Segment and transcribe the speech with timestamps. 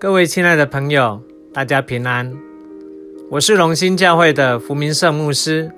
[0.00, 1.20] 各位亲爱的朋友，
[1.52, 2.32] 大家平安。
[3.28, 5.72] 我是龙兴教会的福明圣牧师，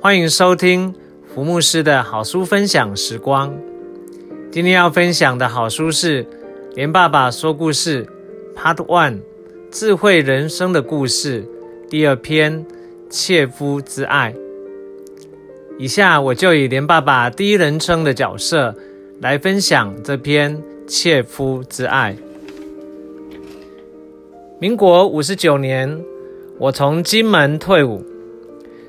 [0.00, 0.92] 欢迎收听
[1.32, 3.56] 福牧师的好书分享时光。
[4.50, 6.24] 今天要分享的好书是
[6.74, 8.04] 《连爸爸说故事》
[8.60, 9.20] Part One：
[9.70, 11.44] 智慧人生的故事，
[11.88, 12.64] 第二篇
[13.08, 14.32] 《切肤之爱》。
[15.78, 18.74] 以下我就以连爸爸第一人称的角色
[19.20, 20.58] 来分享这篇
[20.88, 22.12] 《切肤之爱》。
[24.58, 26.02] 民国五十九年，
[26.58, 28.02] 我从金门退伍，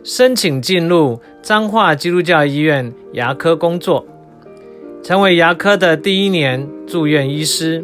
[0.02, 4.06] 申请进入彰化基督教医院牙科工作，
[5.04, 7.84] 成为牙科的第一年住院医师。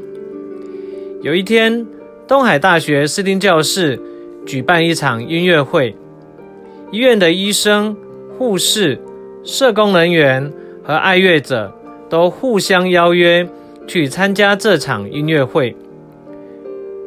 [1.24, 1.86] 有一天，
[2.26, 4.00] 东海大学视听教室
[4.46, 5.94] 举办一场音乐会，
[6.90, 7.98] 医院的医生、
[8.38, 8.98] 护士、
[9.44, 10.54] 社工人员
[10.86, 11.78] 和爱乐者
[12.10, 13.46] 都互相邀约
[13.86, 15.76] 去参加这场音乐会。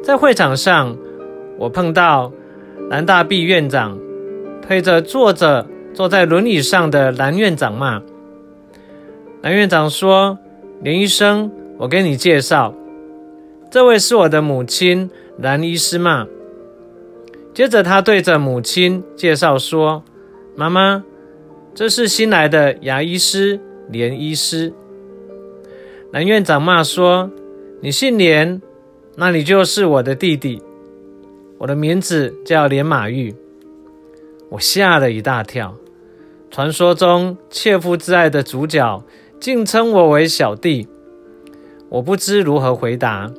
[0.03, 0.95] 在会场上，
[1.57, 2.31] 我碰到
[2.89, 3.97] 蓝大弼院长
[4.61, 8.01] 推着坐着坐在轮椅上的蓝院长嘛。
[9.41, 10.37] 蓝院长说
[10.81, 12.73] ：“林医生，我给你介绍，
[13.69, 16.27] 这位是我的母亲蓝医师嘛。”
[17.53, 20.03] 接着他对着母亲介绍说
[20.55, 21.03] ：“妈妈，
[21.73, 24.71] 这是新来的牙医师连医师。”
[26.13, 27.29] 蓝院长骂说
[27.81, 28.61] ：“你姓连？”
[29.19, 30.61] 那你就是我的弟弟，
[31.57, 33.33] 我的名字叫连马玉。
[34.49, 35.75] 我吓了一大跳，
[36.51, 39.03] 传说中切肤之爱的主角
[39.39, 40.87] 竟称我为小弟，
[41.89, 43.33] 我不知如何回答，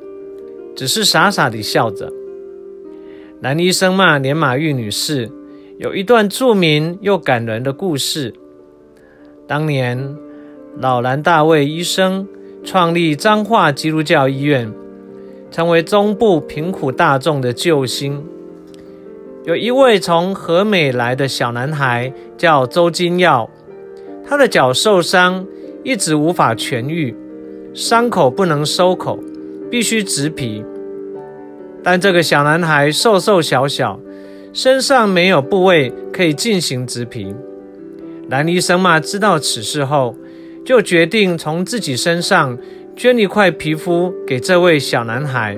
[0.75, 2.11] 只是傻傻地笑着。
[3.39, 5.31] 男医生骂连马玉女士
[5.77, 8.33] 有一段著名又感人的故事。
[9.47, 10.17] 当年
[10.77, 12.27] 老兰大卫医生
[12.65, 14.69] 创立彰化基督教医院。
[15.51, 18.23] 成为中部贫苦大众的救星。
[19.45, 23.49] 有一位从和美来的小男孩叫周金耀，
[24.27, 25.45] 他的脚受伤，
[25.83, 27.15] 一直无法痊愈，
[27.73, 29.17] 伤口不能收口，
[29.71, 30.63] 必须植皮。
[31.81, 33.99] 但这个小男孩瘦瘦小小，
[34.53, 37.33] 身上没有部位可以进行植皮。
[38.29, 40.15] 蓝医生嘛，知道此事后，
[40.63, 42.55] 就决定从自己身上。
[42.99, 45.57] 捐一块皮肤给这位小男孩，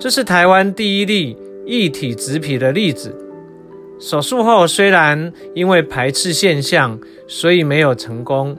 [0.00, 3.16] 这是台湾第一例异体植皮的例子。
[4.00, 8.58] 手术后虽然因为排斥现象，所以没有成功，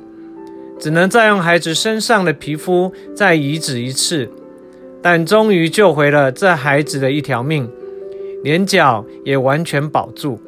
[0.79, 4.29] 只能再用孩子身上的皮肤再移植一次，
[5.01, 7.69] 但终于救回了这孩子的一条命，
[8.41, 10.39] 连脚也完全保住。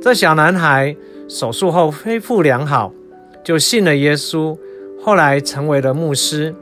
[0.00, 0.94] 这小男孩
[1.26, 2.94] 手术后恢复良好，
[3.42, 4.56] 就信了耶稣。
[5.04, 6.54] 后来成为了牧师。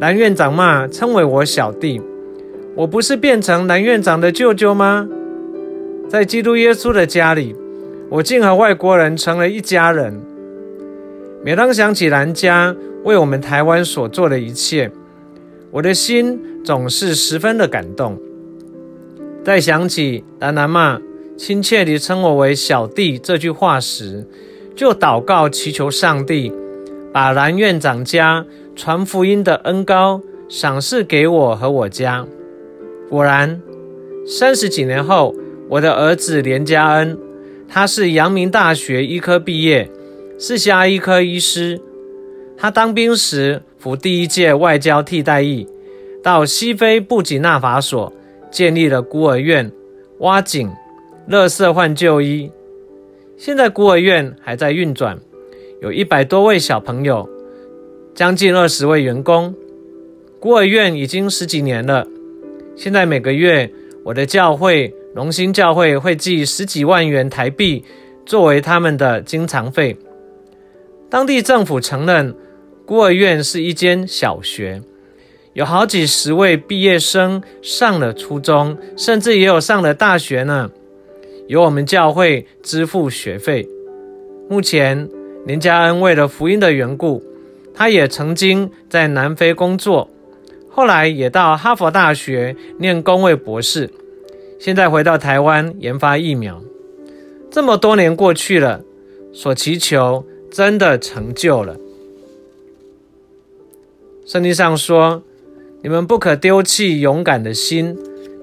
[0.00, 2.00] 蓝院长嘛，称为我小弟，
[2.74, 5.08] 我不是变成蓝院长的舅舅吗？
[6.08, 7.54] 在基督耶稣的家里，
[8.08, 10.20] 我竟和外国人成了一家人。
[11.44, 14.90] 每当想起蓝家为我们台湾所做的一切，
[15.70, 18.18] 我的心总是十分的感动。
[19.44, 21.00] 在想起蓝蓝嘛
[21.36, 24.26] 亲切地称我为小弟这句话时，
[24.74, 26.52] 就祷告祈求上帝。
[27.18, 28.46] 把蓝院长家
[28.76, 32.24] 传福音的恩膏赏赐给我和我家。
[33.10, 33.60] 果然，
[34.24, 35.34] 三十几年后，
[35.68, 37.18] 我的儿子连家恩，
[37.68, 39.90] 他是阳明大学医科毕业，
[40.38, 41.80] 是下医科医师。
[42.56, 45.66] 他当兵时服第一届外交替代役，
[46.22, 48.12] 到西非布吉纳法索
[48.48, 49.72] 建立了孤儿院，
[50.20, 50.70] 挖井、
[51.26, 52.52] 乐色换旧衣。
[53.36, 55.18] 现在孤儿院还在运转。
[55.80, 57.28] 有一百多位小朋友，
[58.12, 59.54] 将近二十位员工。
[60.40, 62.04] 孤儿院已经十几年了。
[62.74, 63.70] 现在每个月，
[64.04, 67.84] 我的教会荣兴教会会寄十几万元台币
[68.26, 69.96] 作为他们的经常费。
[71.08, 72.34] 当地政府承认
[72.84, 74.82] 孤儿院是一间小学，
[75.52, 80.68] 有好几十位毕业生上了初中，甚至也有上了大学呢。
[81.46, 83.68] 由我们教会支付学费。
[84.48, 85.08] 目前。
[85.48, 87.22] 林家恩为了福音的缘故，
[87.72, 90.10] 他也曾经在南非工作，
[90.68, 93.88] 后来也到哈佛大学念公卫博士，
[94.60, 96.62] 现在回到台湾研发疫苗。
[97.50, 98.82] 这么多年过去了，
[99.32, 101.78] 所祈求真的成就了。
[104.26, 105.22] 圣经上说
[105.80, 107.96] ：“你们不可丢弃勇敢的心，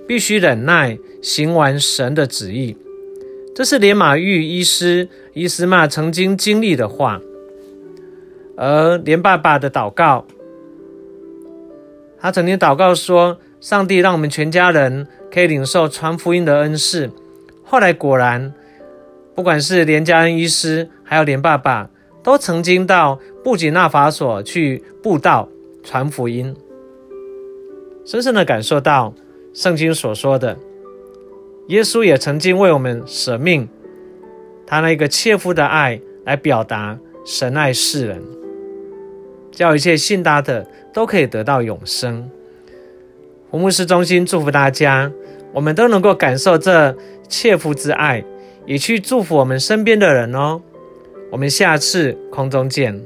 [0.08, 2.76] 必须忍耐，行完神的旨意。”
[3.56, 7.22] 这是连马玉医师医师嘛曾经经历的话，
[8.58, 10.26] 而连爸爸的祷告，
[12.20, 17.10] 他曾经祷告说：“上帝让我们全家人可以领受传福音的恩赐。”
[17.64, 18.54] 后来果然，
[19.34, 21.90] 不管是连家恩医师，还有连爸爸，
[22.22, 25.48] 都曾经到布吉纳法索去布道、
[25.82, 26.54] 传福音，
[28.06, 29.14] 深深的感受到
[29.54, 30.58] 圣经所说的，
[31.68, 33.68] 耶稣也曾经为我们舍命，
[34.68, 38.22] 他那个切肤的爱来表达神爱世人，
[39.52, 42.30] 叫一切信他的都可以得到永生。
[43.50, 45.12] 胡牧师衷心祝福大家，
[45.54, 46.96] 我们都能够感受这
[47.28, 48.24] 切肤之爱，
[48.66, 50.62] 也去祝福我们身边的人哦。
[51.32, 53.02] 我们下次空中见。